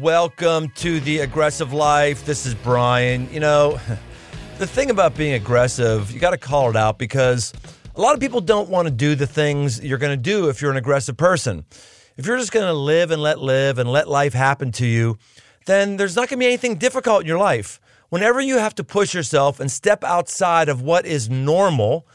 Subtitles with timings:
[0.00, 2.24] welcome to the aggressive life.
[2.24, 3.28] This is Brian.
[3.32, 3.80] You know,
[4.58, 7.52] the thing about being aggressive, you got to call it out because
[7.96, 10.62] a lot of people don't want to do the things you're going to do if
[10.62, 11.64] you're an aggressive person.
[12.16, 15.18] If you're just going to live and let live and let life happen to you,
[15.66, 17.80] then there's not going to be anything difficult in your life.
[18.08, 22.06] Whenever you have to push yourself and step outside of what is normal,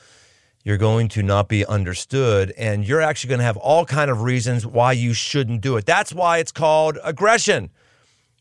[0.64, 4.22] you're going to not be understood and you're actually going to have all kind of
[4.22, 5.86] reasons why you shouldn't do it.
[5.86, 7.70] That's why it's called aggression.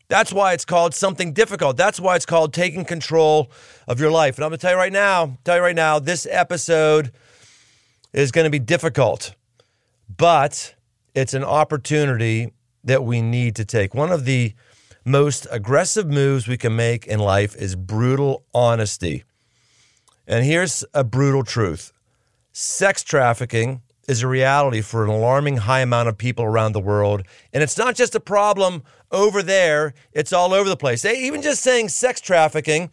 [0.07, 1.75] That's why it's called something difficult.
[1.75, 3.51] That's why it's called taking control
[3.87, 4.37] of your life.
[4.37, 7.11] And I'm going to tell you right now, tell you right now, this episode
[8.13, 9.35] is going to be difficult.
[10.15, 10.75] But
[11.15, 12.53] it's an opportunity
[12.83, 13.93] that we need to take.
[13.93, 14.53] One of the
[15.05, 19.23] most aggressive moves we can make in life is brutal honesty.
[20.27, 21.91] And here's a brutal truth
[22.53, 27.23] sex trafficking is a reality for an alarming high amount of people around the world.
[27.51, 31.03] And it's not just a problem over there, it's all over the place.
[31.03, 32.91] Even just saying sex trafficking,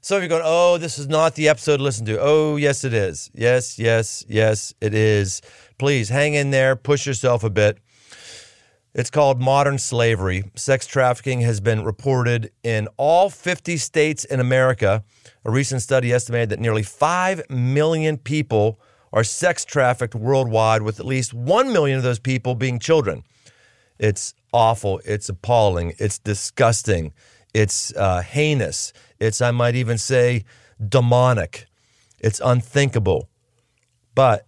[0.00, 2.18] some of you going, oh, this is not the episode to listen to.
[2.20, 3.30] Oh, yes, it is.
[3.34, 5.42] Yes, yes, yes, it is.
[5.78, 7.78] Please hang in there, push yourself a bit.
[8.92, 10.44] It's called modern slavery.
[10.56, 15.04] Sex trafficking has been reported in all 50 states in America.
[15.44, 18.80] A recent study estimated that nearly 5 million people
[19.12, 23.24] are sex trafficked worldwide, with at least 1 million of those people being children.
[23.98, 25.00] It's awful.
[25.04, 25.94] It's appalling.
[25.98, 27.12] It's disgusting.
[27.52, 28.92] It's uh, heinous.
[29.18, 30.44] It's, I might even say,
[30.86, 31.66] demonic.
[32.20, 33.28] It's unthinkable.
[34.14, 34.46] But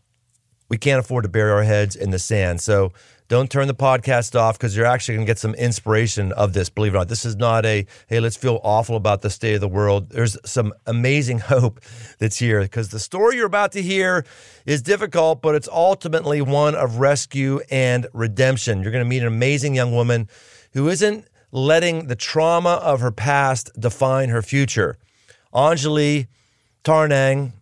[0.68, 2.60] we can't afford to bury our heads in the sand.
[2.60, 2.92] So
[3.32, 6.68] don't turn the podcast off because you're actually going to get some inspiration of this.
[6.68, 9.54] Believe it or not, this is not a hey, let's feel awful about the state
[9.54, 10.10] of the world.
[10.10, 11.80] There's some amazing hope
[12.18, 14.26] that's here because the story you're about to hear
[14.66, 18.82] is difficult, but it's ultimately one of rescue and redemption.
[18.82, 20.28] You're going to meet an amazing young woman
[20.74, 24.98] who isn't letting the trauma of her past define her future.
[25.54, 26.26] Anjali
[26.84, 27.52] Tarnang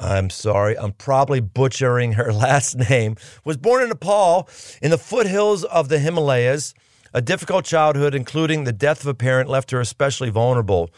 [0.00, 4.48] I'm sorry, I'm probably butchering her last name, was born in Nepal
[4.80, 6.74] in the foothills of the Himalayas.
[7.12, 10.90] A difficult childhood, including the death of a parent, left her especially vulnerable.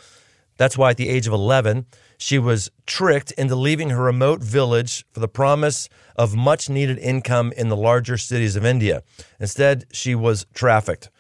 [0.56, 1.86] That's why at the age of 11,
[2.18, 7.52] she was tricked into leaving her remote village for the promise of much needed income
[7.56, 9.02] in the larger cities of India.
[9.40, 11.10] Instead, she was trafficked.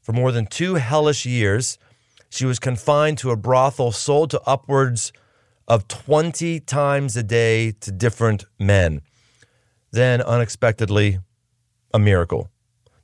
[0.00, 1.78] For more than two hellish years,
[2.30, 5.12] she was confined to a brothel sold to upwards
[5.70, 9.00] of 20 times a day to different men.
[9.92, 11.20] Then, unexpectedly,
[11.94, 12.50] a miracle.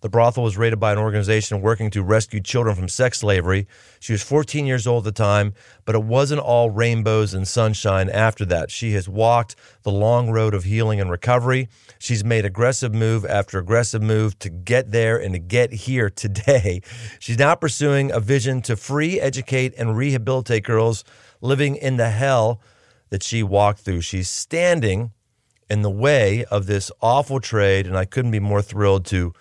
[0.01, 3.69] The brothel was raided by an organization working to rescue children from sex slavery.
[4.01, 5.55] She was 14 years old at the time,
[5.85, 8.73] but it wasn't all rainbows and sunshine after that.
[8.73, 9.55] She has walked
[9.85, 11.69] the long road of healing and recovery.
[12.01, 16.83] She's made aggressive move after aggressive move to get there and to get here today.
[17.21, 21.05] She's now pursuing a vision to free, educate, and rehabilitate girls
[21.41, 22.61] living in the hell
[23.11, 24.01] that she walked through.
[24.01, 25.13] She's standing
[25.69, 29.33] in the way of this awful trade, and I couldn't be more thrilled to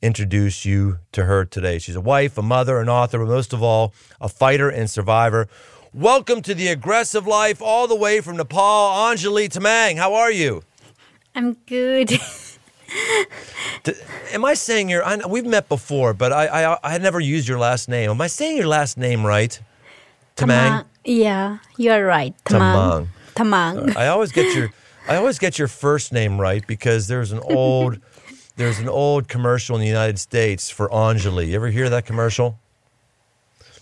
[0.00, 1.78] introduce you to her today.
[1.78, 5.48] She's a wife, a mother, an author, but most of all, a fighter and survivor.
[5.92, 9.96] Welcome to the aggressive life, all the way from Nepal, Anjali Tamang.
[9.96, 10.62] How are you?
[11.34, 12.12] I'm good.
[14.32, 15.04] Am I saying your?
[15.04, 18.10] I, we've met before, but I, I I never used your last name.
[18.10, 19.58] Am I saying your last name right?
[20.36, 20.84] Tamang.
[21.08, 22.34] Yeah, you are right.
[22.44, 23.08] Tamang.
[23.34, 23.96] Tamang.
[23.96, 24.70] I always get your
[25.08, 27.98] I always get your first name right because there's an old
[28.56, 31.48] there's an old commercial in the United States for Enjoli.
[31.48, 32.58] You ever hear that commercial?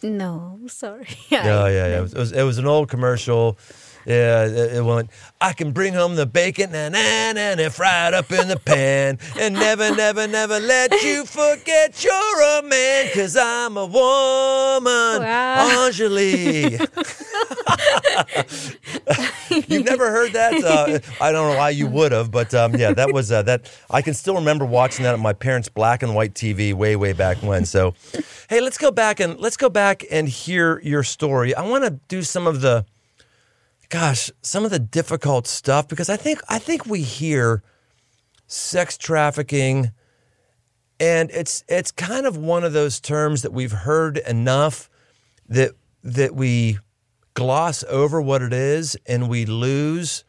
[0.03, 1.09] No, sorry.
[1.29, 2.05] Yeah, yeah, yeah.
[2.05, 3.59] It was, it was an old commercial
[4.07, 5.11] yeah, it, went.
[5.41, 9.19] I can bring home the bacon and and and it fried up in the pan,
[9.39, 15.89] and never, never, never let you forget you're a man, cause I'm a woman, wow.
[15.89, 16.79] Enjoli.
[19.69, 20.63] You've never heard that?
[20.63, 23.71] Uh, I don't know why you would have, but um, yeah, that was uh, that.
[23.91, 27.13] I can still remember watching that on my parents' black and white TV way, way
[27.13, 27.65] back when.
[27.65, 27.95] So,
[28.49, 31.55] hey, let's go back and let's go back and hear your story.
[31.55, 32.85] I want to do some of the
[33.89, 37.63] gosh, some of the difficult stuff because I think I think we hear
[38.47, 39.91] sex trafficking
[40.99, 44.89] and it's it's kind of one of those terms that we've heard enough
[45.49, 45.73] that
[46.03, 46.79] that we
[47.35, 50.25] gloss over what it is and we lose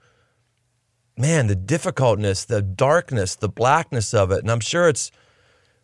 [1.17, 4.39] man the difficultness the darkness the blackness of it.
[4.39, 5.11] And i'm sure it's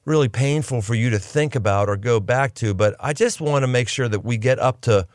[0.06, 3.64] really painful for you to think about or go back to but i just want
[3.64, 5.08] to make sure that we get up to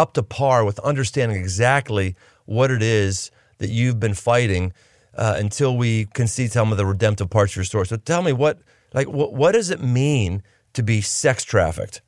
[0.00, 2.16] up to par with understanding exactly
[2.46, 4.72] what it is that you've been fighting
[5.14, 7.86] uh, until we can see some of the redemptive parts of your story.
[7.86, 8.58] So tell me what
[8.94, 10.42] like what, what does it mean
[10.72, 12.00] to be sex trafficked?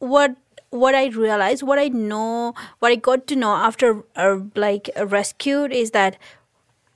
[0.00, 0.36] What
[0.70, 5.72] what I realized, what I know, what I got to know after uh, like rescued
[5.72, 6.18] is that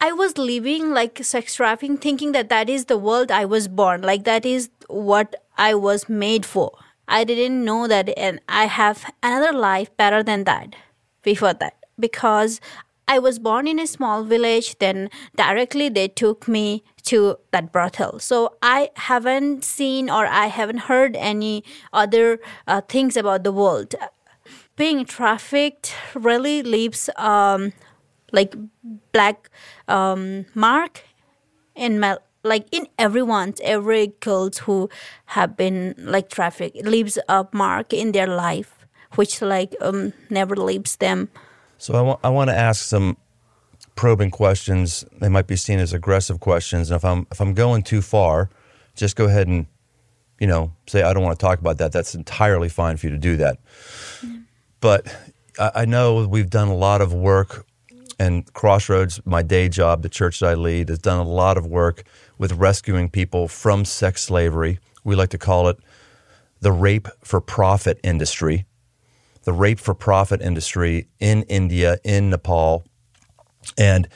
[0.00, 4.02] I was living like sex trafficking, thinking that that is the world I was born,
[4.02, 6.72] like that is what I was made for.
[7.12, 10.74] I didn't know that, and I have another life better than that
[11.22, 12.58] before that because
[13.06, 14.78] I was born in a small village.
[14.78, 18.18] Then directly they took me to that brothel.
[18.18, 23.94] So I haven't seen or I haven't heard any other uh, things about the world.
[24.76, 27.74] Being trafficked really leaves um,
[28.32, 28.54] like
[29.12, 29.50] black
[29.86, 31.04] um, mark
[31.74, 34.88] in my like in everyone's every girls who
[35.26, 40.96] have been like trafficked leaves a mark in their life which like um, never leaves
[40.96, 41.28] them
[41.78, 43.16] so I, wa- I want to ask some
[43.96, 45.04] probing questions.
[45.20, 48.50] They might be seen as aggressive questions, and if I'm if I'm going too far,
[48.94, 49.66] just go ahead and
[50.38, 51.92] you know say I don't want to talk about that.
[51.92, 53.58] That's entirely fine for you to do that.
[54.20, 54.44] Mm.
[54.80, 55.14] But
[55.58, 57.66] I, I know we've done a lot of work,
[58.18, 61.66] and Crossroads, my day job, the church that I lead, has done a lot of
[61.66, 62.04] work
[62.42, 64.80] with rescuing people from sex slavery.
[65.04, 65.78] We like to call it
[66.60, 68.66] the rape for profit industry.
[69.44, 72.82] The rape for profit industry in India, in Nepal,
[73.78, 74.08] and,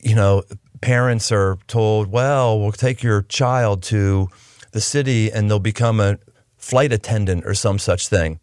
[0.00, 0.44] you know,
[0.80, 4.28] parents are told, well, we'll take your child to
[4.72, 6.18] the city and they'll become a
[6.56, 8.40] flight attendant or some such thing.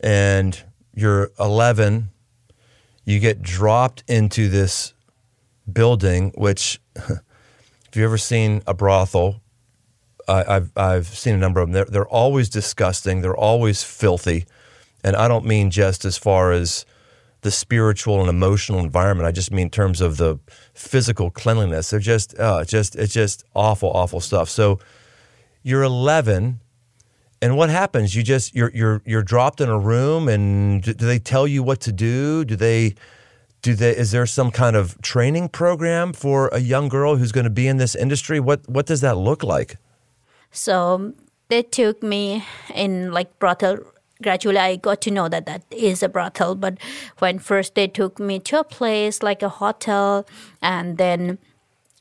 [0.00, 0.58] And
[0.94, 2.08] you're 11,
[3.04, 4.94] you get dropped into this
[5.70, 6.80] building, which,
[7.92, 9.42] if you've ever seen a brothel,
[10.26, 11.74] I, have I've seen a number of them.
[11.74, 13.20] They're, they're always disgusting.
[13.20, 14.46] They're always filthy.
[15.04, 16.86] And I don't mean just as far as
[17.42, 19.26] the spiritual and emotional environment.
[19.26, 20.38] I just mean in terms of the
[20.72, 21.90] physical cleanliness.
[21.90, 24.48] They're just, uh, just it's just awful, awful stuff.
[24.48, 24.78] So
[25.62, 26.60] you're 11,
[27.42, 28.14] and what happens?
[28.14, 31.62] You just you're you're you're dropped in a room, and do, do they tell you
[31.62, 32.44] what to do?
[32.46, 32.94] Do they?
[33.62, 37.44] Do they, is there some kind of training program for a young girl who's going
[37.44, 38.40] to be in this industry?
[38.40, 39.78] What what does that look like?
[40.50, 41.12] So
[41.48, 42.44] they took me
[42.74, 43.78] in like brothel
[44.22, 46.54] gradually I got to know that that is a brothel.
[46.54, 46.78] But
[47.18, 50.26] when first they took me to a place like a hotel,
[50.62, 51.38] and then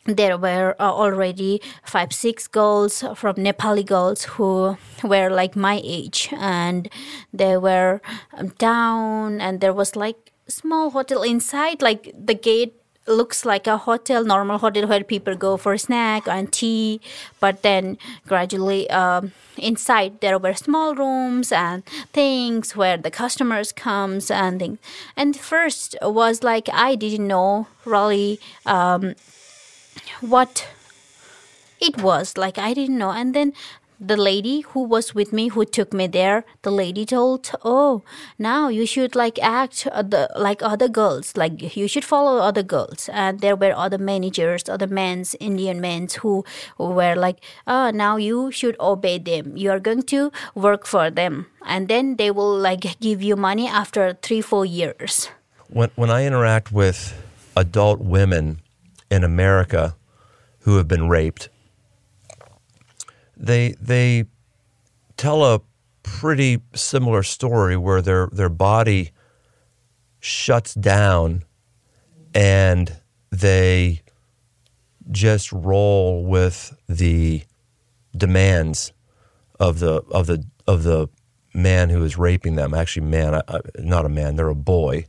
[0.06, 6.30] there were uh, already five six girls from nepali girls who were like my age
[6.32, 6.90] and
[7.32, 8.02] they were
[8.34, 12.76] um, down and there was like small hotel inside like the gate
[13.08, 17.02] looks like a hotel, normal hotel where people go for snack and tea.
[17.40, 17.98] But then
[18.28, 21.84] gradually um, inside there were small rooms and
[22.14, 24.80] things where the customers comes and things.
[25.18, 29.16] And first was like I didn't know really um,
[30.22, 30.68] what
[31.82, 33.52] it was like i didn't know and then
[34.02, 38.02] the lady who was with me who took me there the lady told oh
[38.40, 39.88] now you should like act
[40.36, 43.10] like other girls like you should follow other girls.
[43.14, 46.44] And there were other managers other men's indian men's who,
[46.78, 49.56] who were like oh now you should obey them.
[49.56, 51.46] You are going to work for them.
[51.66, 55.30] And then they will like give you money after three four years.
[55.70, 57.00] When, when i interact with
[57.56, 58.62] adult women
[59.10, 59.96] in america
[60.62, 61.50] who have been raped
[63.42, 64.26] they they
[65.18, 65.62] tell a
[66.04, 69.12] pretty similar story where their their body
[70.20, 71.44] shuts down
[72.34, 72.98] and
[73.32, 74.02] they
[75.10, 77.44] just roll with the
[78.16, 78.94] demands
[79.60, 81.08] of the of the of the
[81.54, 82.74] man who is raping them.
[82.74, 83.42] Actually, man,
[83.80, 84.36] not a man.
[84.36, 85.08] They're a boy.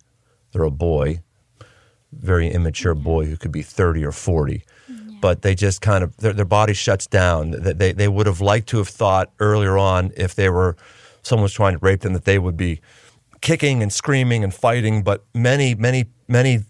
[0.52, 1.20] They're a boy,
[2.12, 4.64] very immature boy who could be thirty or forty
[5.22, 7.52] but they just kind of their, their body shuts down.
[7.52, 10.76] They, they would have liked to have thought earlier on if they were
[11.22, 12.80] someone was trying to rape them that they would be
[13.40, 16.64] kicking and screaming and fighting, but many many many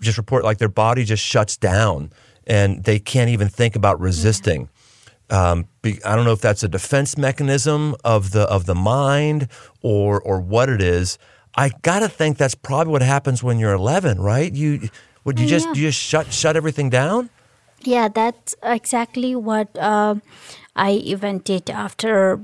[0.00, 2.12] just report like their body just shuts down
[2.46, 4.68] and they can't even think about resisting.
[5.28, 9.48] Um, be, I don't know if that's a defense mechanism of the of the mind
[9.82, 11.18] or or what it is.
[11.56, 14.52] I gotta think that's probably what happens when you're 11, right?
[14.52, 14.88] You
[15.24, 17.30] would you just you just shut shut everything down?
[17.82, 20.16] Yeah, that's exactly what uh,
[20.74, 22.40] I even did after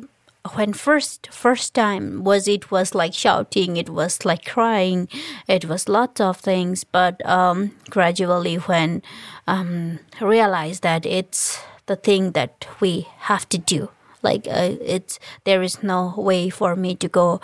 [0.54, 5.06] when first first time was it was like shouting it was like crying
[5.46, 9.02] it was lots of things but um, gradually when
[9.46, 13.88] um, realized that it's the thing that we have to do
[14.20, 17.40] like uh, it's there is no way for me to go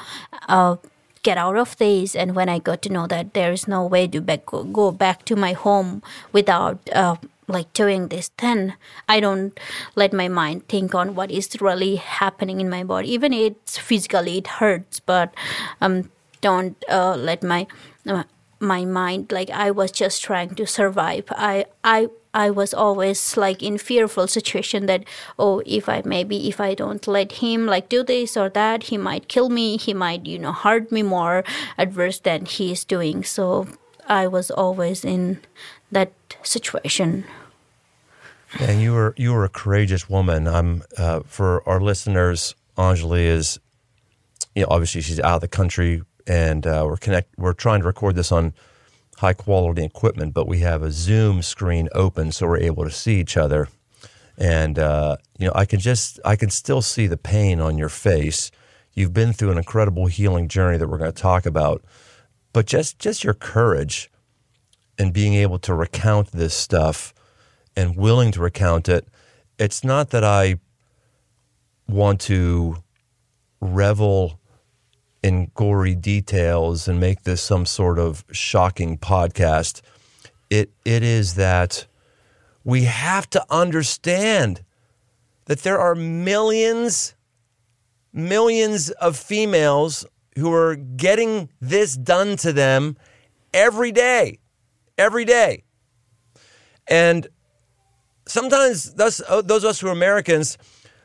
[0.48, 0.74] uh,
[1.22, 4.08] get out of this and when i got to know that there is no way
[4.08, 6.02] to back, go back to my home
[6.32, 7.14] without uh,
[7.48, 8.74] like doing this then
[9.08, 9.58] i don't
[9.96, 13.12] let my mind think on what is really happening in my body.
[13.12, 15.34] Even it's physically it hurts but
[15.80, 17.66] um don't uh, let my
[18.06, 18.22] uh,
[18.60, 21.24] my mind like i was just trying to survive.
[21.30, 25.04] I i i was always like in fearful situation that
[25.38, 28.98] oh if i maybe if i don't let him like do this or that he
[28.98, 31.42] might kill me he might you know hurt me more
[31.78, 33.24] adverse than he is doing.
[33.24, 33.66] So
[34.06, 35.40] i was always in
[35.90, 36.12] that
[36.42, 37.24] situation
[38.60, 43.58] and you were you were a courageous woman i'm uh, for our listeners anjali is
[44.54, 47.36] you know obviously she's out of the country and uh, we're connect.
[47.38, 48.52] We're trying to record this on
[49.16, 53.18] high quality equipment, but we have a Zoom screen open, so we're able to see
[53.18, 53.68] each other.
[54.36, 57.88] And uh, you know, I can just, I can still see the pain on your
[57.88, 58.52] face.
[58.92, 61.82] You've been through an incredible healing journey that we're going to talk about,
[62.52, 64.10] but just, just your courage
[64.98, 67.14] and being able to recount this stuff
[67.78, 69.06] and willing to recount it.
[69.56, 70.56] It's not that I
[71.86, 72.78] want to
[73.60, 74.40] revel
[75.22, 79.80] in gory details and make this some sort of shocking podcast.
[80.50, 81.86] It it is that
[82.64, 84.64] we have to understand
[85.44, 87.14] that there are millions
[88.12, 90.04] millions of females
[90.36, 92.96] who are getting this done to them
[93.54, 94.40] every day.
[94.96, 95.62] Every day.
[96.88, 97.28] And
[98.28, 100.58] sometimes those, uh, those of us who are Americans,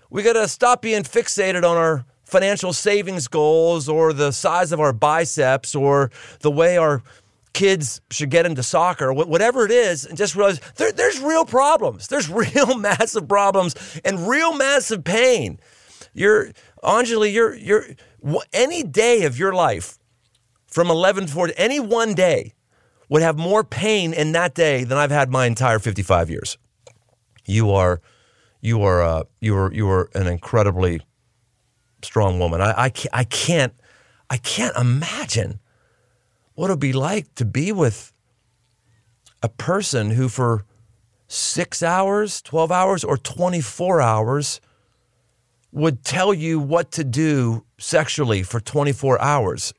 [0.10, 4.80] we got to stop being fixated on our financial savings goals or the size of
[4.80, 7.04] our biceps or the way our
[7.54, 12.08] kids should get into soccer, whatever it is, and just realize there, there's real problems.
[12.08, 15.60] There's real massive problems and real massive pain.
[16.14, 16.52] You're,
[16.84, 17.86] Anjali, you're, you're,
[18.52, 19.98] any day of your life
[20.68, 22.54] from 11 to 40, any one day
[23.10, 26.58] would have more pain in that day than I've had my entire 55 years.
[27.46, 28.02] You are,
[28.62, 31.02] you are, uh, you are, you are an incredibly
[32.02, 32.62] strong woman.
[32.62, 33.74] I, I, can't, I can't,
[34.30, 35.60] I can't imagine
[36.56, 38.14] what it'd be like to be with
[39.42, 40.66] a person who for
[41.28, 44.62] six hours, 12 hours, or 24 hours
[45.72, 49.74] would tell you what to do sexually for 24 hours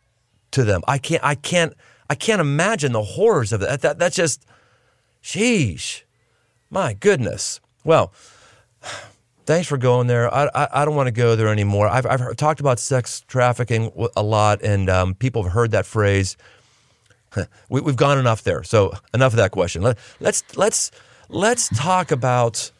[0.51, 0.83] to them.
[0.89, 1.73] I can't, I can't,
[2.11, 3.81] I can't imagine the horrors of that.
[3.83, 4.45] That, that's just,
[5.23, 6.03] sheesh,
[6.75, 7.61] my goodness.
[7.85, 8.13] Well,
[9.47, 10.33] thanks for going there.
[10.35, 11.89] I, I, I don't want to go there anymore.
[11.89, 16.37] I've, I've talked about sex trafficking a lot, and um, people have heard that phrase.
[17.69, 18.65] we, have gone enough there.
[18.65, 19.83] So enough of that question.
[19.83, 20.91] Let, let's let's
[21.29, 22.73] let's talk about.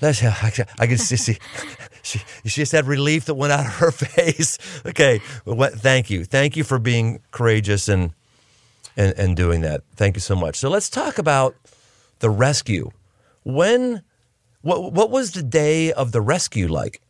[0.00, 0.24] Let's.
[0.78, 1.16] I, can see.
[1.16, 1.36] see
[2.02, 4.58] she, she just had relief that went out of her face.
[4.86, 5.20] Okay.
[5.44, 6.24] Well, thank you.
[6.24, 8.14] Thank you for being courageous and,
[8.96, 9.82] and and doing that.
[9.96, 10.56] Thank you so much.
[10.56, 11.56] So let's talk about
[12.20, 12.90] the rescue.
[13.44, 14.02] When
[14.62, 17.00] what what was the day of the rescue like?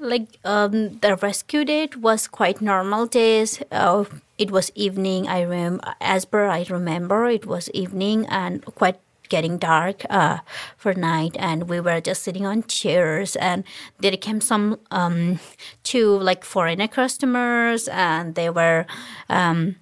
[0.00, 3.62] Like um, the rescue date was quite normal days.
[3.70, 4.04] Uh,
[4.38, 5.28] it was evening.
[5.28, 10.38] I rem as per I remember, it was evening and quite getting dark uh,
[10.76, 13.64] for night and we were just sitting on chairs and
[13.98, 15.38] there came some um,
[15.82, 18.86] two like foreigner customers and they were
[19.28, 19.76] um,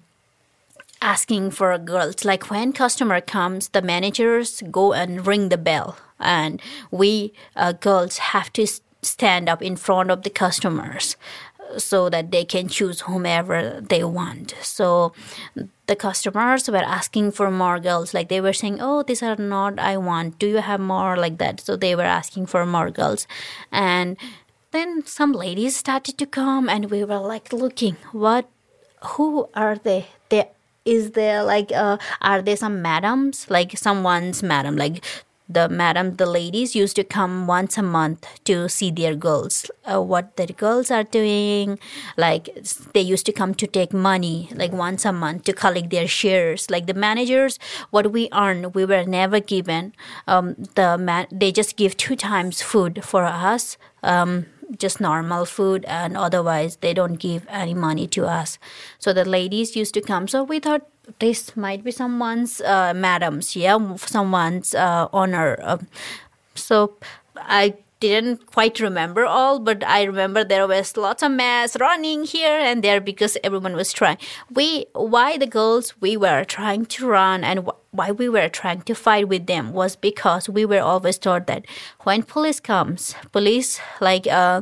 [1.01, 6.61] asking for girls like when customer comes the managers go and ring the bell and
[6.91, 8.65] we uh, girls have to
[9.01, 11.15] stand up in front of the customers
[11.77, 14.55] so that they can choose whomever they want.
[14.61, 15.13] So
[15.87, 18.13] the customers were asking for more girls.
[18.13, 20.39] Like they were saying, "Oh, these are not I want.
[20.39, 23.27] Do you have more like that?" So they were asking for more girls,
[23.71, 24.17] and
[24.71, 28.49] then some ladies started to come, and we were like looking, what,
[29.15, 30.07] who are they?
[30.29, 30.49] They
[30.87, 33.49] is there like uh, are there some madams?
[33.49, 35.03] Like someone's madam like
[35.49, 39.69] the madam the ladies used to come once a month to see their girls.
[39.85, 41.79] Uh, what their girls are doing
[42.17, 42.49] like
[42.93, 46.69] they used to come to take money like once a month to collect their shares.
[46.69, 47.59] Like the managers
[47.91, 49.93] what we earn we were never given.
[50.27, 53.77] Um, the man they just give two times food for us.
[54.03, 54.45] Um,
[54.77, 58.59] just normal food and otherwise they don't give any money to us.
[58.99, 60.27] So the ladies used to come.
[60.27, 60.87] So we thought
[61.19, 65.57] this might be someone's uh, madam's yeah someone's uh, honor.
[65.61, 65.77] Uh,
[66.55, 66.97] so
[67.35, 72.57] i didn't quite remember all but i remember there was lots of mass running here
[72.59, 74.17] and there because everyone was trying.
[74.53, 78.81] We why the girls we were trying to run and wh- why we were trying
[78.81, 81.65] to fight with them was because we were always taught that
[82.01, 84.61] when police comes police like uh,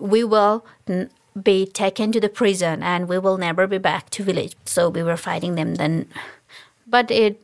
[0.00, 1.10] we will n-
[1.40, 4.54] be taken to the prison and we will never be back to village.
[4.64, 6.06] So we were fighting them then.
[6.86, 7.40] But it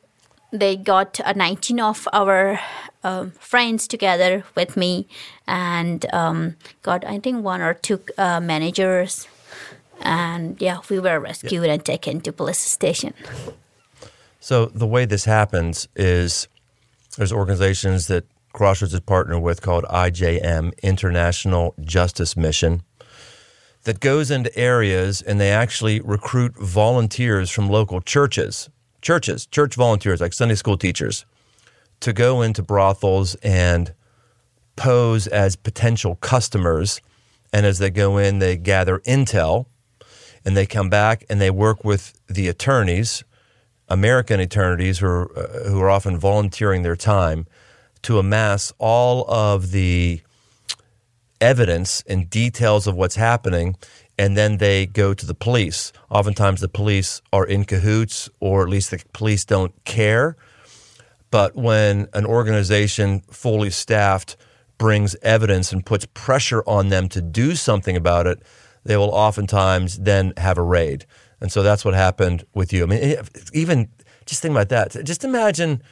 [0.52, 2.60] they got a 19 of our
[3.04, 5.06] um, friends together with me
[5.46, 9.28] and um, got i think one or two uh, managers.
[10.00, 13.14] And yeah we were rescued and taken to police station.
[14.40, 16.48] So the way this happens is
[17.16, 22.82] there's organizations that Crossroads is partnered with called IJM, International Justice Mission,
[23.84, 28.68] that goes into areas and they actually recruit volunteers from local churches,
[29.00, 31.24] churches, church volunteers like Sunday school teachers,
[32.00, 33.92] to go into brothels and
[34.76, 37.00] pose as potential customers.
[37.52, 39.66] And as they go in, they gather intel
[40.44, 43.24] and they come back and they work with the attorneys
[43.88, 47.46] American attorneys who are, uh, who are often volunteering their time
[48.02, 50.20] to amass all of the
[51.40, 53.76] evidence and details of what's happening,
[54.18, 55.92] and then they go to the police.
[56.10, 60.36] Oftentimes, the police are in cahoots, or at least the police don't care.
[61.30, 64.36] But when an organization fully staffed
[64.78, 68.42] brings evidence and puts pressure on them to do something about it,
[68.84, 71.04] they will oftentimes then have a raid.
[71.40, 72.84] And so that's what happened with you.
[72.84, 73.16] I mean,
[73.52, 73.88] even
[74.26, 75.04] just think about that.
[75.04, 75.82] Just imagine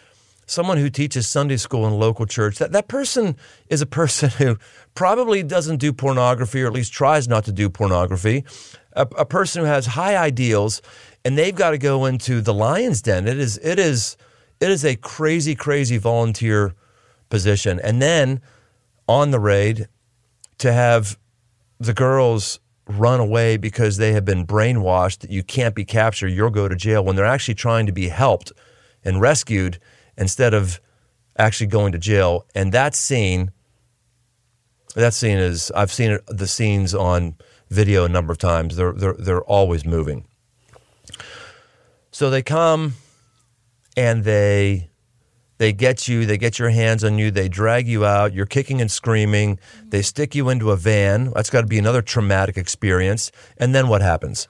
[0.46, 2.58] someone who teaches Sunday school in a local church.
[2.58, 3.36] That that person
[3.68, 4.58] is a person who
[4.94, 8.44] probably doesn't do pornography, or at least tries not to do pornography.
[8.92, 10.80] A, a person who has high ideals,
[11.24, 13.28] and they've got to go into the lion's den.
[13.28, 14.16] It is it is
[14.60, 16.74] it is a crazy, crazy volunteer
[17.28, 17.80] position.
[17.82, 18.40] And then
[19.08, 19.88] on the raid
[20.58, 21.18] to have
[21.78, 26.50] the girls run away because they have been brainwashed that you can't be captured, you'll
[26.50, 28.52] go to jail when they're actually trying to be helped
[29.04, 29.78] and rescued
[30.16, 30.80] instead of
[31.38, 32.46] actually going to jail.
[32.54, 33.52] And that scene,
[34.94, 37.34] that scene is I've seen it, the scenes on
[37.68, 38.76] video a number of times.
[38.76, 40.26] They're they're they're always moving.
[42.10, 42.94] So they come
[43.96, 44.90] and they
[45.58, 48.80] they get you, they get your hands on you, they drag you out, you're kicking
[48.80, 51.32] and screaming, they stick you into a van.
[51.34, 53.32] That's got to be another traumatic experience.
[53.56, 54.48] And then what happens?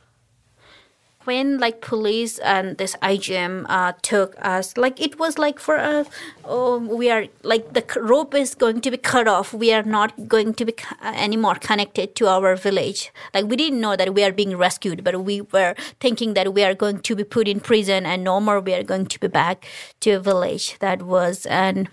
[1.27, 6.07] When like police and this IJM uh, took us, like it was like for us,
[6.45, 9.53] oh, we are like the rope is going to be cut off.
[9.53, 13.13] We are not going to be uh, anymore connected to our village.
[13.35, 16.63] Like we didn't know that we are being rescued, but we were thinking that we
[16.63, 19.29] are going to be put in prison and no more we are going to be
[19.29, 19.67] back
[20.01, 20.79] to a village.
[20.79, 21.89] That was and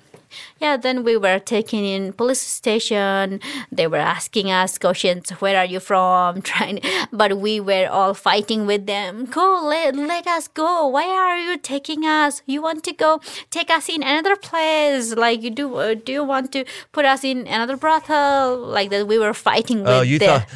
[0.60, 3.40] yeah then we were taken in police station.
[3.72, 6.42] They were asking us questions where are you from?
[6.52, 6.80] Trying
[7.12, 9.26] but we were all fighting with them.
[9.26, 10.88] Go let, let us go.
[10.88, 12.42] Why are you taking us?
[12.46, 13.20] You want to go
[13.50, 15.16] take us in another place.
[15.16, 18.58] Like you do uh, do you want to put us in another brothel?
[18.58, 20.48] Like that we were fighting with Oh, you the- thought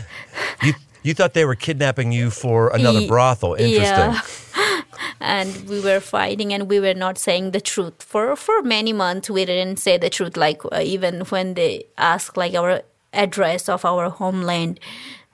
[0.64, 3.54] you you thought they were kidnapping you for another brothel.
[3.54, 4.12] Interesting.
[4.12, 4.22] Yeah.
[5.20, 8.02] And we were fighting and we were not saying the truth.
[8.04, 10.38] For for many months we didn't say the truth.
[10.38, 12.82] Like uh, even when they ask like our
[13.14, 14.80] address of our homeland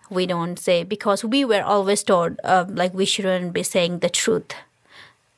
[0.10, 4.10] we don't say because we were always told uh, like we shouldn't be saying the
[4.10, 4.54] truth.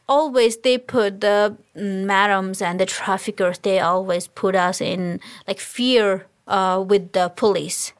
[0.07, 5.59] Always they put the mm, madams and the traffickers they always put us in like
[5.59, 7.93] fear uh, with the police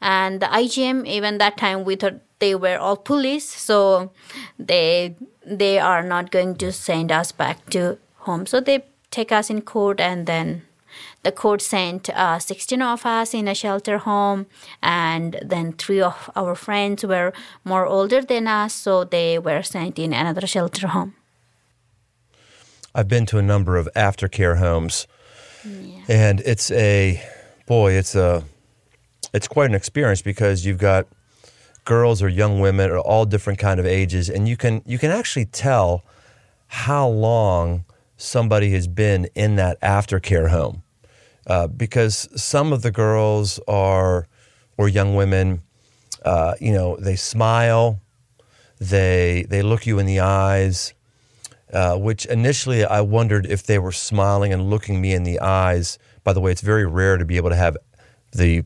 [0.00, 4.10] and the IJM even that time we thought they were all police so
[4.58, 8.46] they they are not going to send us back to home.
[8.46, 10.62] So they take us in court and then
[11.22, 14.46] the court sent uh, 16 of us in a shelter home
[14.82, 17.32] and then three of our friends were
[17.64, 21.14] more older than us so they were sent in another shelter home.
[22.94, 25.06] I've been to a number of aftercare homes,
[26.08, 27.22] and it's a
[27.66, 27.92] boy.
[27.92, 28.42] It's a
[29.32, 31.06] it's quite an experience because you've got
[31.84, 35.10] girls or young women at all different kind of ages, and you can you can
[35.10, 36.04] actually tell
[36.66, 37.84] how long
[38.16, 40.82] somebody has been in that aftercare home
[41.46, 44.26] uh, because some of the girls are
[44.76, 45.62] or young women,
[46.24, 48.00] uh, you know, they smile,
[48.78, 50.94] they they look you in the eyes
[51.72, 55.98] uh, which initially I wondered if they were smiling and looking me in the eyes.
[56.24, 57.76] By the way, it's very rare to be able to have
[58.32, 58.64] the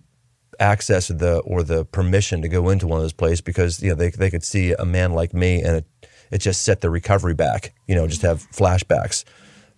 [0.58, 3.90] access or the or the permission to go into one of those places because you
[3.90, 5.86] know they they could see a man like me and it
[6.30, 7.74] it just set the recovery back.
[7.86, 8.28] You know, just mm-hmm.
[8.28, 9.24] have flashbacks.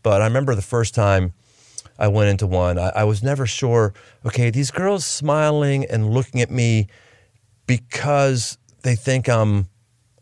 [0.02, 1.34] But I remember the first time
[1.98, 3.92] I went into one, I, I was never sure.
[4.24, 6.88] Okay, these girls smiling and looking at me
[7.66, 9.68] because they think I'm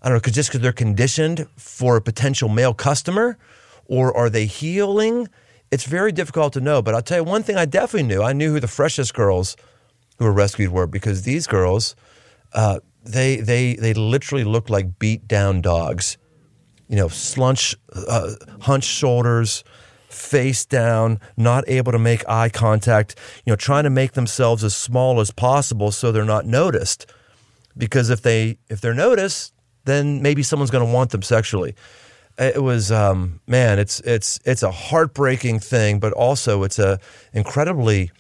[0.03, 3.39] I don't know, cause just because they're conditioned for a potential male customer,
[3.87, 5.29] or are they healing?
[5.71, 6.83] It's very difficult to know.
[6.83, 8.23] But I'll tell you one thing I definitely knew.
[8.23, 9.57] I knew who the freshest girls
[10.19, 11.97] who were rescued were because these girls,
[12.53, 16.19] uh, they they they literally looked like beat down dogs,
[16.89, 19.65] you know, slunch, uh, hunched shoulders,
[20.09, 24.75] face down, not able to make eye contact, you know, trying to make themselves as
[24.75, 27.07] small as possible so they're not noticed.
[27.77, 29.53] Because if they if they're noticed,
[29.85, 31.75] then maybe someone's going to want them sexually.
[32.39, 36.99] It was um, man, it's it's it's a heartbreaking thing, but also it's a
[37.33, 38.11] incredibly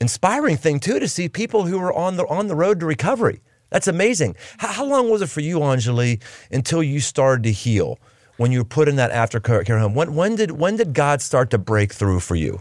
[0.00, 3.40] inspiring thing too to see people who are on the on the road to recovery.
[3.70, 4.34] That's amazing.
[4.58, 7.98] How, how long was it for you, Anjali, until you started to heal?
[8.36, 11.50] When you were put in that aftercare home, when when did when did God start
[11.50, 12.60] to break through for you?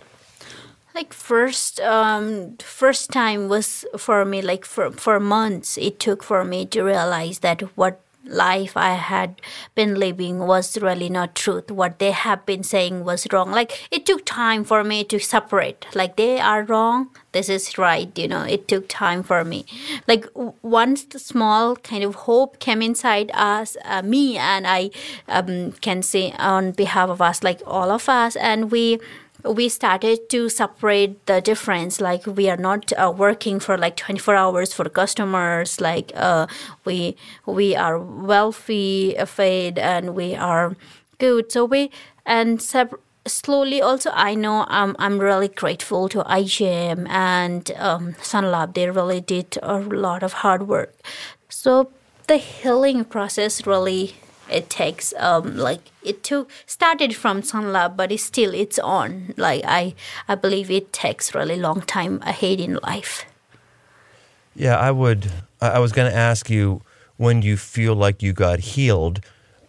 [0.95, 6.43] like first um first time was for me like for for months it took for
[6.43, 9.41] me to realize that what life I had
[9.75, 11.71] been living was really not truth.
[11.71, 13.51] What they have been saying was wrong.
[13.51, 15.85] Like it took time for me to separate.
[15.93, 17.09] Like they are wrong.
[17.31, 18.15] This is right.
[18.17, 19.65] You know, it took time for me.
[20.07, 20.25] Like
[20.61, 24.91] once the small kind of hope came inside us, uh, me, and I
[25.27, 28.99] um, can say on behalf of us, like all of us, and we
[29.43, 32.01] we started to separate the difference.
[32.01, 35.79] Like we are not uh, working for like 24 hours for customers.
[35.79, 36.47] Like uh,
[36.85, 40.75] we we are wealthy fed and we are
[41.19, 41.51] good.
[41.51, 41.91] So we
[42.25, 48.73] and sep- slowly also i know um, i'm really grateful to IJM and um, sunlab
[48.73, 50.95] they really did a lot of hard work.
[51.49, 51.91] So
[52.27, 54.15] the healing process really
[54.51, 59.63] it takes um like it took started from sunlab but it's still it's on like
[59.65, 59.93] i
[60.27, 63.25] i believe it takes really long time ahead in life
[64.55, 65.31] yeah i would
[65.61, 66.81] i was going to ask you
[67.17, 69.21] when you feel like you got healed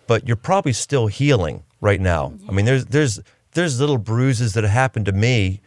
[0.06, 2.50] but you're probably still healing right now yeah.
[2.50, 3.20] i mean there's there's
[3.52, 5.60] there's little bruises that happened to me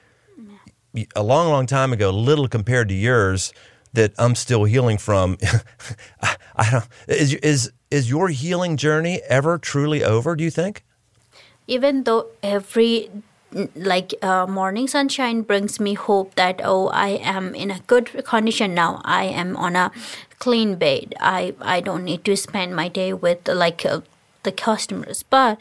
[1.16, 3.54] a long long time ago little compared to yours
[3.94, 5.38] that I'm still healing from.
[6.22, 10.36] I, I don't, is is is your healing journey ever truly over?
[10.36, 10.84] Do you think?
[11.68, 13.10] Even though every
[13.76, 18.74] like uh, morning sunshine brings me hope that oh I am in a good condition
[18.74, 19.00] now.
[19.06, 19.92] I am on a
[20.40, 21.14] clean bed.
[21.20, 23.86] I I don't need to spend my day with like.
[23.86, 24.02] Uh,
[24.44, 25.58] the customers but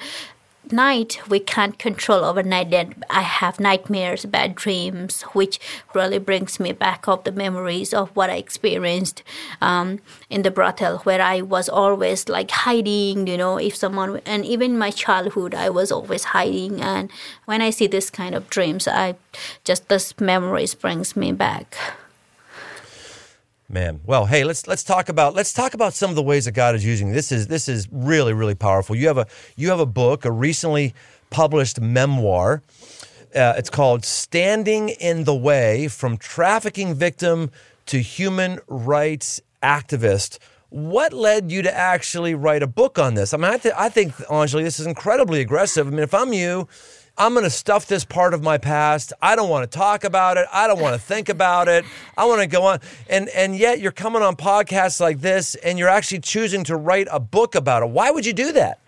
[0.72, 2.72] night we can't control overnight.
[2.72, 5.60] And i have nightmares bad dreams which
[5.94, 9.22] really brings me back of the memories of what i experienced
[9.60, 14.44] um, in the brothel where i was always like hiding you know if someone and
[14.44, 16.80] even my childhood i was always hiding.
[16.80, 17.10] And
[17.44, 19.14] when i see this kind of dreams i
[19.64, 21.76] just this memories brings me back
[23.72, 26.52] Man, well, hey, let's let's talk about let's talk about some of the ways that
[26.52, 27.12] God is using.
[27.12, 28.94] This is this is really really powerful.
[28.94, 30.92] You have a you have a book, a recently
[31.30, 32.62] published memoir.
[33.34, 37.50] Uh, it's called "Standing in the Way: From Trafficking Victim
[37.86, 40.36] to Human Rights Activist."
[40.68, 43.32] What led you to actually write a book on this?
[43.32, 45.86] I mean, I, th- I think Anjali, this is incredibly aggressive.
[45.86, 46.66] I mean, if I'm you,
[47.18, 49.12] I'm going to stuff this part of my past.
[49.20, 50.46] I don't want to talk about it.
[50.52, 51.84] I don't want to think about it.
[52.16, 52.80] I want to go on.
[53.08, 57.08] And and yet you're coming on podcasts like this and you're actually choosing to write
[57.10, 57.90] a book about it.
[57.90, 58.78] Why would you do that?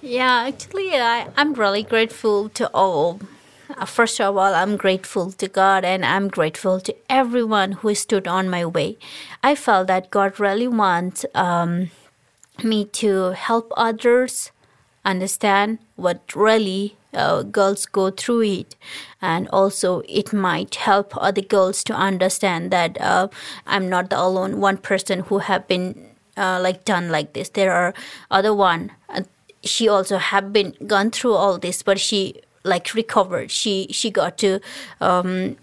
[0.00, 3.20] Yeah, actually I, I'm really grateful to all.
[3.76, 8.26] Uh, first of all, I'm grateful to God and I'm grateful to everyone who stood
[8.28, 8.96] on my way.
[9.42, 11.90] I felt that God really wants um,
[12.62, 14.52] me to help others
[15.06, 18.76] understand what really uh, girls go through it.
[19.22, 23.28] And also it might help other girls to understand that uh,
[23.66, 27.48] i'm not the alone one person who have been uh, like done like this.
[27.48, 27.94] There are
[28.30, 28.92] other one
[29.66, 33.50] she also have been gone through all this but she like recovered.
[33.50, 34.60] She she got to
[35.00, 35.56] um,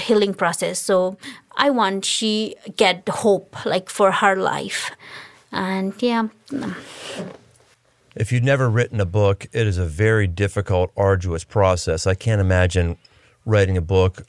[0.00, 0.78] healing process.
[0.78, 1.16] So
[1.58, 4.90] i want she get hope like for her life.
[5.52, 6.28] And yeah
[8.16, 12.06] if you've never written a book, it is a very difficult, arduous process.
[12.06, 12.96] I can't imagine
[13.44, 14.22] writing a book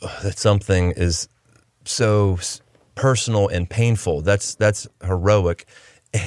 [0.00, 1.28] uh, that something is
[1.84, 2.38] so
[2.94, 4.22] personal and painful.
[4.22, 5.66] That's that's heroic.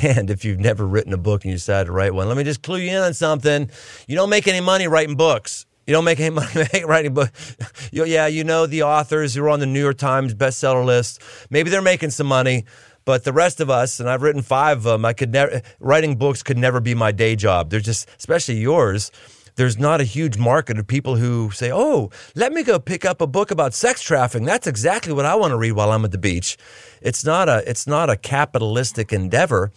[0.03, 2.43] And if you've never written a book and you decide to write one, let me
[2.43, 3.71] just clue you in on something.
[4.07, 5.65] You don't make any money writing books.
[5.87, 7.55] You don't make any money writing books.
[7.91, 11.23] yeah, you know the authors who are on the New York Times bestseller list.
[11.49, 12.65] Maybe they're making some money,
[13.09, 16.15] but the rest of us, and I've written five of them, I could never, writing
[16.15, 17.71] books could never be my day job.
[17.71, 19.11] They're just, especially yours,
[19.55, 23.19] there's not a huge market of people who say, "Oh, let me go pick up
[23.19, 24.45] a book about sex trafficking.
[24.45, 26.55] That's exactly what I want to read while I'm at the beach."
[27.01, 29.71] It's not a it's not a capitalistic endeavor.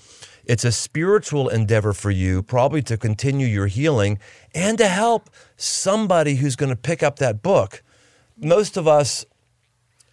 [0.45, 4.19] It's a spiritual endeavor for you, probably to continue your healing
[4.55, 7.83] and to help somebody who's going to pick up that book.
[8.37, 9.25] Most of us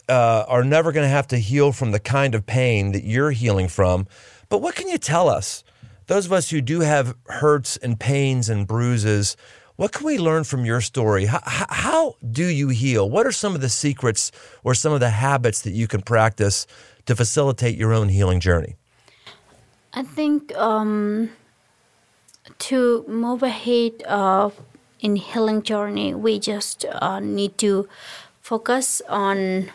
[0.10, 3.32] uh, are never going to have to heal from the kind of pain that you're
[3.32, 4.08] healing from.
[4.50, 5.63] But what can you tell us
[6.10, 9.38] those of us who do have hurts and pains and bruises,
[9.76, 11.26] what can we learn from your story?
[11.26, 13.08] How, how, do you heal?
[13.08, 14.32] What are some of the secrets
[14.63, 16.65] or some of the habits that you can practice
[17.06, 18.76] to facilitate your own healing journey?
[19.93, 21.30] I think um,
[22.58, 24.50] to move ahead uh,
[25.00, 27.88] in healing journey, we just uh, need to
[28.41, 29.69] focus on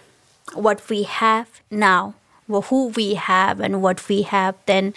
[0.52, 2.14] what we have now,
[2.46, 4.54] who we have, and what we have.
[4.66, 4.94] Then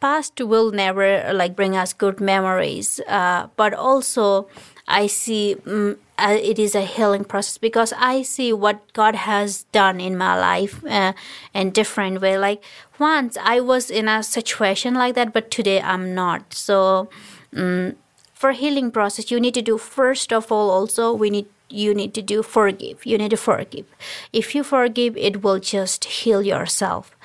[0.00, 4.48] past will never like bring us good memories, uh, but also
[4.86, 9.64] I see um, uh, it is a healing process because I see what God has
[9.72, 11.12] done in my life uh,
[11.52, 12.38] in different way.
[12.38, 12.62] Like
[12.98, 16.54] once I was in a situation like that, but today I'm not.
[16.54, 17.08] So
[17.54, 17.96] um,
[18.32, 20.70] for healing process, you need to do first of all.
[20.70, 23.04] Also, we need you need to do forgive.
[23.04, 23.86] You need to forgive.
[24.32, 27.16] If you forgive, it will just heal yourself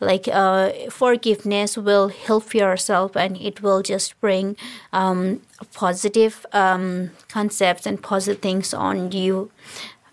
[0.00, 4.56] like uh, forgiveness will help yourself and it will just bring
[4.92, 5.40] um,
[5.74, 9.50] positive um, concepts and positive things on you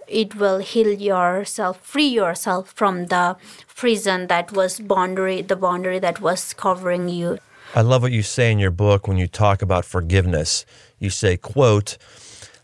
[0.08, 3.36] it will heal yourself free yourself from the
[3.76, 7.38] prison that was boundary the boundary that was covering you
[7.74, 10.65] i love what you say in your book when you talk about forgiveness
[11.00, 11.98] you say quote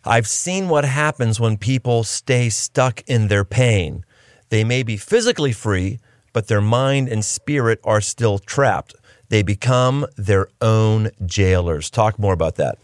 [0.05, 4.03] i've seen what happens when people stay stuck in their pain
[4.49, 5.99] they may be physically free
[6.33, 8.95] but their mind and spirit are still trapped.
[9.29, 11.89] They become their own jailers.
[11.89, 12.77] Talk more about that.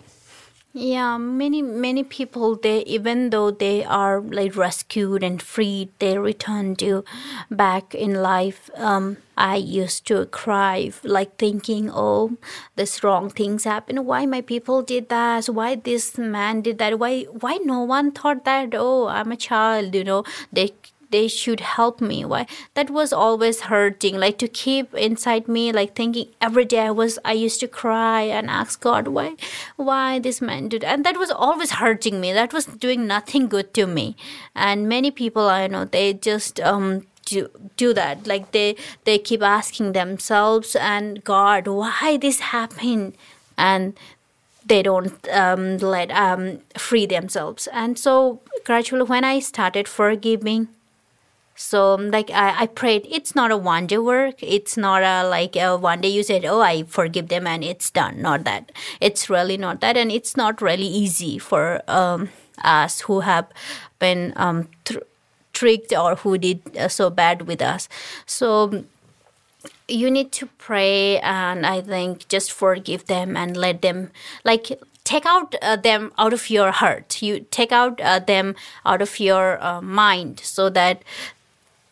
[0.79, 6.75] Yeah, many many people they even though they are like rescued and freed, they return
[6.75, 7.03] to
[7.49, 8.69] back in life.
[8.75, 12.37] Um, I used to cry, like thinking, "Oh,
[12.75, 14.05] this wrong things happen.
[14.05, 15.47] Why my people did that?
[15.47, 16.99] Why this man did that?
[16.99, 18.75] Why why no one thought that?
[18.75, 19.95] Oh, I'm a child.
[19.95, 20.73] You know, they
[21.11, 22.45] they should help me why?
[22.73, 27.17] That was always hurting like to keep inside me like thinking every day i was
[27.23, 29.35] i used to cry and ask god why
[29.75, 30.83] why this man did?
[30.83, 32.33] And that was always hurting me.
[32.33, 34.15] That was doing nothing good to me.
[34.55, 38.25] And many people i know they just um do, do that.
[38.25, 43.15] Like they they keep asking themselves and god why this happened?
[43.57, 43.97] And
[44.65, 47.67] they don't um, let um, free themselves.
[47.71, 50.67] And so gradually when i started forgiving
[51.57, 54.35] so like I, I prayed it's not a one day work.
[54.43, 57.89] It's not a like a one day you said oh i forgive them and it's
[57.89, 58.21] done.
[58.21, 58.71] Not that.
[59.01, 59.97] It's really not that.
[59.97, 62.29] And it's not really easy for um,
[62.63, 63.47] us who have
[63.97, 64.69] been um,
[65.51, 67.89] tricked or who did uh, so bad with us.
[68.27, 68.85] So
[69.87, 74.11] you need to pray and i think just forgive them and let them
[74.43, 77.21] like take out uh, them out of your heart.
[77.21, 81.01] You take out uh, them out of your uh, mind so that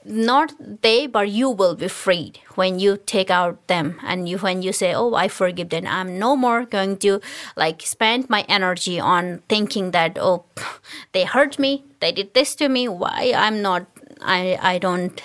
[0.05, 3.99] not they but you will be freed when you take out them.
[4.03, 7.19] And you when you say oh i forgive them i'm no more going to
[7.55, 10.45] like spend my energy on thinking that oh
[11.11, 13.85] they hurt me they did this to me why i'm not
[14.21, 15.21] i i don't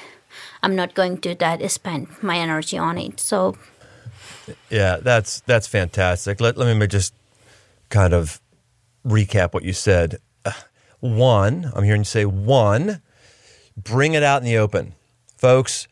[0.62, 3.20] i'm not going to that spend my energy on it.
[3.20, 3.56] So
[4.70, 6.40] yeah that's that's fantastic.
[6.40, 7.14] Let, let me just
[7.88, 8.40] kind of
[9.06, 10.18] recap what you said.
[10.44, 10.52] Uh,
[11.00, 13.00] one i'm hearing you say one
[13.84, 14.94] bring it out in the open.
[15.36, 15.88] Folks,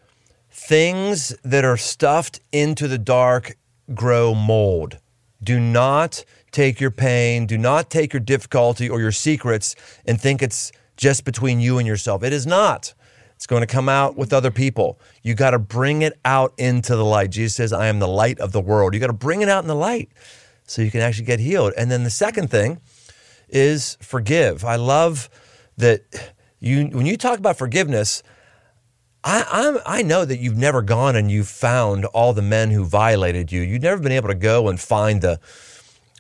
[0.50, 3.56] things that are stuffed into the dark
[3.94, 4.98] grow mold.
[5.42, 10.42] Do not take your pain, do not take your difficulty or your secrets and think
[10.42, 12.22] it's just between you and yourself.
[12.22, 12.94] It is not.
[13.36, 14.98] It's going to come out with other people.
[15.22, 17.30] You got to bring it out into the light.
[17.30, 18.94] Jesus says, I am the light of the world.
[18.94, 20.10] You got to bring it out in the light
[20.66, 21.72] so you can actually get healed.
[21.76, 22.80] And then the second thing
[23.48, 24.64] is forgive.
[24.64, 25.30] I love
[25.76, 28.22] that you when you talk about forgiveness,
[29.24, 32.84] I, I'm, I know that you've never gone and you've found all the men who
[32.84, 33.60] violated you.
[33.60, 35.40] You've never been able to go and find the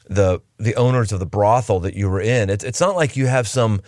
[0.08, 2.50] the the owners of the brothel that you were in.
[2.50, 3.80] It's it's not like you have some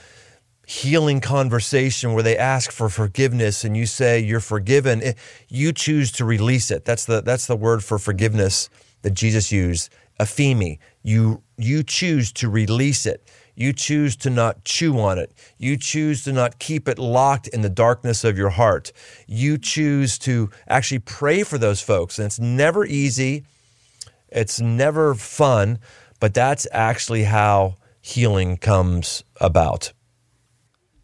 [0.67, 5.03] healing conversation where they ask for forgiveness and you say you're forgiven.
[5.03, 5.13] Eh,
[5.49, 6.85] you choose to release it.
[6.85, 8.71] That's the that's the word for forgiveness
[9.03, 9.91] that Jesus used.
[10.21, 10.79] aphiemi.
[11.03, 13.29] You you choose to release it.
[13.55, 15.33] You choose to not chew on it.
[15.59, 18.93] You choose to not keep it locked in the darkness of your heart.
[19.27, 22.19] You choose to actually pray for those folks.
[22.19, 23.45] And it's never easy,
[24.29, 25.79] it's never fun,
[26.21, 29.93] but that's actually how healing comes about.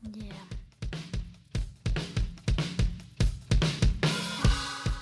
[0.03, 0.33] Yeah.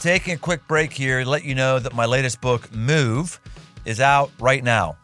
[0.01, 3.41] Taking a quick break here let you know that my latest book, Move,
[3.85, 4.97] is out right now.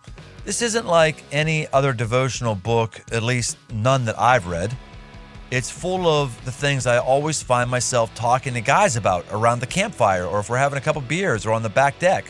[0.44, 4.74] This isn't like any other devotional book, at least none that I've read.
[5.50, 9.66] It's full of the things I always find myself talking to guys about around the
[9.66, 12.24] campfire or if we're having a couple beers or on the back deck.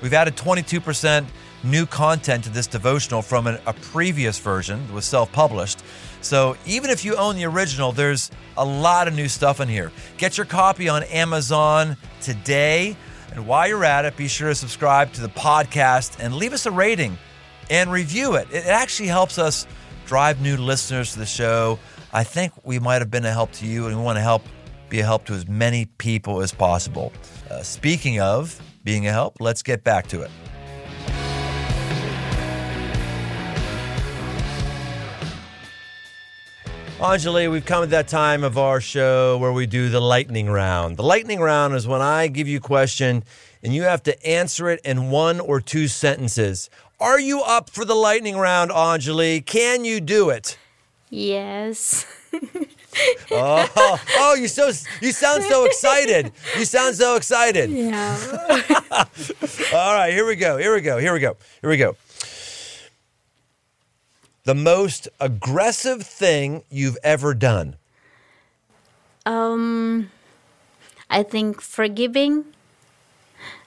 [0.00, 1.26] We've added 22%
[1.64, 5.82] new content to this devotional from an, a previous version that was self published.
[6.22, 9.92] So even if you own the original, there's a lot of new stuff in here.
[10.16, 12.96] Get your copy on Amazon today.
[13.32, 16.64] And while you're at it, be sure to subscribe to the podcast and leave us
[16.64, 17.18] a rating
[17.70, 18.48] and review it.
[18.50, 19.66] It actually helps us
[20.06, 21.78] drive new listeners to the show.
[22.12, 24.42] I think we might have been a help to you, and we want to help
[24.88, 27.12] be a help to as many people as possible.
[27.50, 30.30] Uh, speaking of being a help, let's get back to it.
[37.00, 40.96] Anjali, we've come to that time of our show where we do the lightning round.
[40.96, 43.24] The lightning round is when I give you a question
[43.64, 46.70] and you have to answer it in one or two sentences.
[47.00, 49.44] Are you up for the lightning round, Anjali?
[49.44, 50.56] Can you do it?
[51.10, 52.06] Yes.
[53.30, 56.32] oh, oh, you so you sound so excited.
[56.56, 57.70] You sound so excited.
[57.70, 58.16] Yeah.
[59.74, 60.56] All right, here we go.
[60.56, 60.98] Here we go.
[60.98, 61.36] Here we go.
[61.60, 61.96] Here we go.
[64.44, 67.76] The most aggressive thing you've ever done.
[69.26, 70.10] Um,
[71.08, 72.44] I think forgiving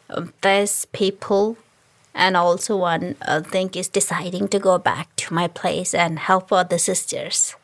[0.09, 1.57] um, these people,
[2.17, 6.51] and also one uh, thing is deciding to go back to my place and help
[6.51, 7.56] other sisters.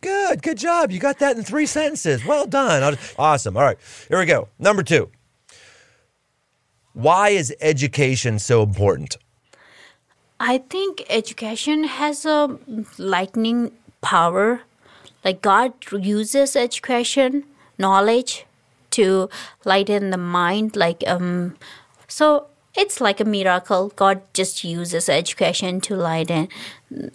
[0.00, 0.90] Good, good job.
[0.90, 2.24] You got that in three sentences.
[2.26, 2.98] Well done.
[3.18, 3.56] Awesome.
[3.56, 3.78] All right,
[4.08, 4.48] here we go.
[4.58, 5.10] Number two.
[6.92, 9.16] Why is education so important?
[10.40, 12.58] I think education has a
[12.98, 14.62] lightning power.
[15.24, 17.44] Like God uses education,
[17.78, 18.46] knowledge
[18.92, 19.28] to
[19.64, 20.76] lighten the mind.
[20.76, 21.56] Like um,
[22.08, 23.92] so it's like a miracle.
[23.96, 26.48] God just uses education to lighten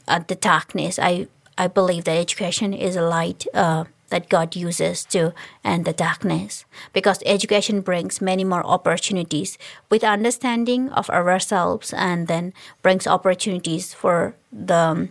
[0.08, 1.00] uh, the darkness.
[1.00, 3.46] I I believe that education is a light.
[3.54, 6.66] Uh, that God uses to end the darkness.
[6.94, 9.58] Because education brings many more opportunities
[9.90, 15.10] with understanding of ourselves and then brings opportunities for the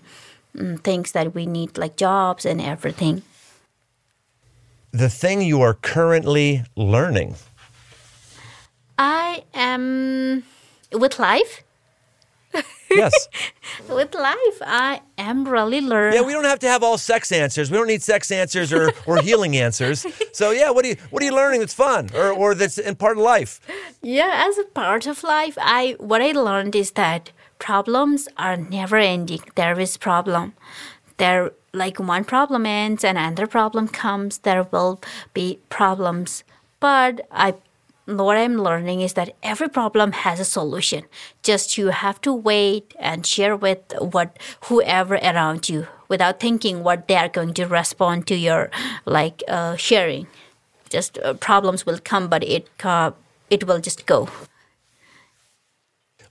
[0.59, 3.23] um, things that we need, like jobs and everything.
[4.93, 7.37] The thing you are currently learning.
[9.01, 10.45] I am
[10.93, 11.63] with life.
[12.91, 13.29] Yes.
[13.89, 16.19] With life, I am really learning.
[16.19, 17.71] Yeah, we don't have to have all sex answers.
[17.71, 20.05] We don't need sex answers or, or healing answers.
[20.33, 22.97] So yeah, what are you what are you learning that's fun or, or that's in
[22.97, 23.61] part of life?
[24.03, 28.97] Yeah, as a part of life, I what I learned is that problems are never
[28.97, 29.43] ending.
[29.55, 30.55] There is problem.
[31.17, 35.01] There like one problem ends and another problem comes, there will
[35.33, 36.43] be problems.
[36.81, 37.55] But I
[38.07, 41.05] what I'm learning is that every problem has a solution.
[41.43, 47.09] Just you have to wait and share with what whoever around you without thinking what
[47.09, 48.71] they are going to respond to your
[49.05, 50.27] like uh, sharing.
[50.89, 53.13] Just uh, problems will come, but it uh,
[53.49, 54.29] it will just go.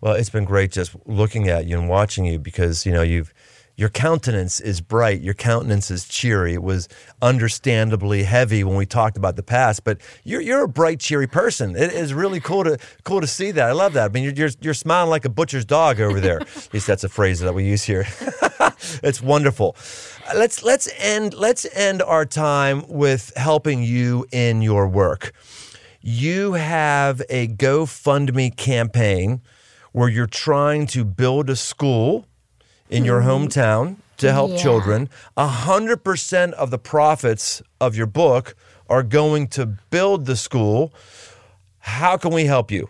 [0.02, 3.34] Well, it's been great just looking at you and watching you because you know you've
[3.80, 6.54] your countenance is bright, your countenance is cheery.
[6.54, 6.90] It was
[7.22, 11.78] understandably heavy when we talked about the past, but you're you're a bright, cheery person.
[11.78, 13.70] It is really cool to cool to see that.
[13.70, 14.10] I love that.
[14.10, 16.42] I mean, you're you're, you're smiling like a butcher's dog over there.
[16.58, 18.06] At least that's a phrase that we use here.
[19.02, 19.78] it's wonderful.
[20.36, 25.32] Let's let's end let's end our time with helping you in your work.
[26.02, 29.42] You have a GoFundMe campaign
[29.94, 32.26] where you're trying to build a school
[32.90, 34.58] in your hometown to help Yeah.
[34.58, 35.10] children.
[35.38, 38.56] A hundred percent of the profits of your book
[38.90, 40.92] are going to build the school.
[41.80, 42.90] How can we help you?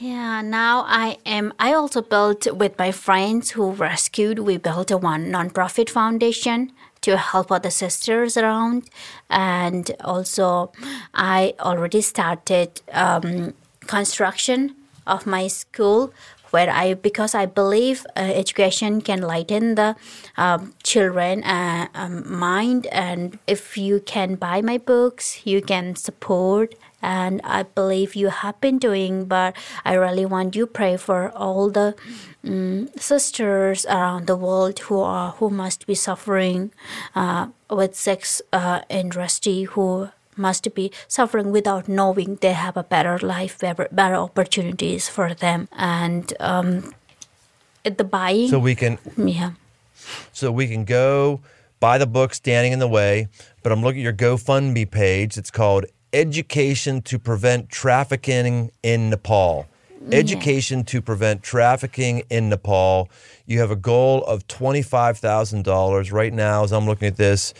[0.00, 1.52] Yeah, now I am.
[1.58, 4.38] I also built with my friends who rescued.
[4.38, 8.88] We built a one nonprofit foundation to help other sisters around,
[9.28, 10.72] and also
[11.14, 13.54] I already started um,
[13.86, 14.74] construction
[15.06, 16.12] of my school
[16.50, 19.96] where I because I believe uh, education can lighten the
[20.36, 22.86] um, children uh, um, mind.
[22.86, 26.74] And if you can buy my books you can support.
[27.00, 31.70] And I believe you have been doing but I really want you pray for all
[31.70, 31.94] the
[32.44, 36.72] um, sisters around the world who are who must be suffering
[37.14, 40.08] uh, with sex uh, industry who
[40.38, 45.68] must be suffering without knowing they have a better life, better, better opportunities for them.
[45.72, 46.94] And um,
[47.84, 49.52] the buying, So we can yeah,
[50.32, 51.40] so we can go
[51.80, 53.28] buy the book standing in the way
[53.62, 55.36] but i'm looking at your gofundme page.
[55.36, 59.66] It's called education to prevent trafficking in nepal.
[60.10, 63.10] Education to prevent trafficking in nepal.
[63.46, 67.52] You have a goal of $25000 right now as i'm looking at this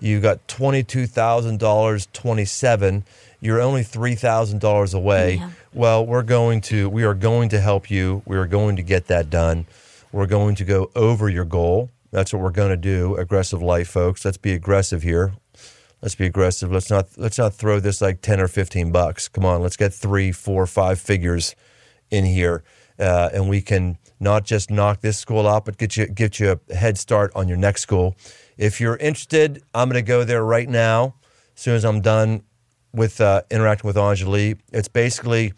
[0.00, 3.04] you got $22000 27
[3.40, 5.50] you're only $3000 away Yeah.
[5.72, 8.22] Well, we're going to we are going to help you.
[8.24, 9.66] We are going to get that done.
[10.10, 11.90] We're going to go over your goal.
[12.10, 13.14] That's what we're going to do.
[13.16, 14.24] Aggressive life, folks.
[14.24, 15.34] Let's be aggressive here.
[16.00, 16.72] Let's be aggressive.
[16.72, 19.28] Let's not let's not throw this like ten or fifteen bucks.
[19.28, 21.54] Come on, let's get three, four, five figures
[22.10, 22.62] in here,
[22.98, 26.58] uh, and we can not just knock this school out, but get you get you
[26.70, 28.16] a head start on your next school.
[28.56, 31.14] If you're interested, I'm going to go there right now.
[31.54, 32.42] As soon as I'm done
[32.92, 35.52] with uh, interacting with Anjali, it's basically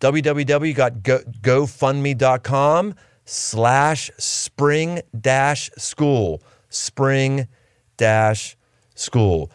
[0.00, 2.94] www.gofundme.com
[3.26, 6.42] slash spring dash school
[6.74, 7.48] spring
[7.96, 8.56] dash
[8.94, 9.50] school.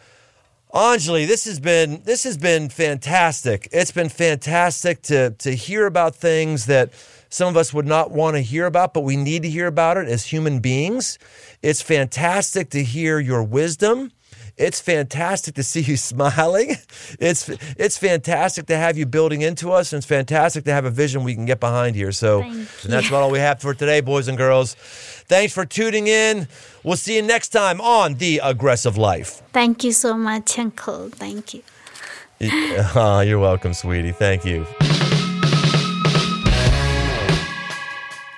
[0.72, 3.68] Anjali, this has been this has been fantastic.
[3.72, 6.90] It's been fantastic to to hear about things that
[7.30, 9.96] some of us would not want to hear about, but we need to hear about
[9.96, 11.18] it as human beings.
[11.62, 14.12] It's fantastic to hear your wisdom.
[14.56, 16.76] It's fantastic to see you smiling.
[17.18, 20.90] It's it's fantastic to have you building into us, and it's fantastic to have a
[20.90, 22.12] vision we can get behind here.
[22.12, 24.74] So, and that's about all we have for today, boys and girls.
[24.74, 26.48] Thanks for tuning in.
[26.82, 29.40] We'll see you next time on the Aggressive Life.
[29.52, 31.08] Thank you so much, Uncle.
[31.10, 31.62] Thank you.
[32.96, 34.12] Ah, you're welcome, sweetie.
[34.12, 34.66] Thank you.